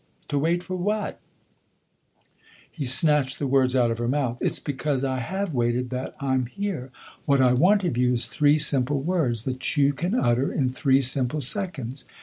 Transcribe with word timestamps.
"To 0.29 0.39
wait 0.39 0.63
for 0.63 0.75
what?" 0.75 1.19
He 2.71 2.85
snatched 2.85 3.37
the 3.37 3.45
words 3.45 3.75
out 3.75 3.91
of 3.91 3.99
her 3.99 4.07
mouth." 4.07 4.41
It's 4.41 4.59
because 4.59 5.03
I 5.03 5.19
have 5.19 5.53
waited 5.53 5.91
that 5.91 6.15
I'm 6.19 6.47
here. 6.47 6.89
What 7.27 7.39
I 7.39 7.53
want 7.53 7.83
of 7.83 7.95
you 7.97 8.15
is 8.15 8.25
three 8.25 8.57
simple 8.57 8.99
words 9.03 9.43
that 9.43 9.77
you 9.77 9.93
can 9.93 10.15
utter 10.15 10.51
in 10.51 10.71
three 10.71 11.03
simple 11.03 11.39
seconds." 11.39 12.05